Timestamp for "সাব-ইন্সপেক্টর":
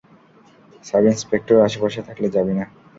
0.85-1.57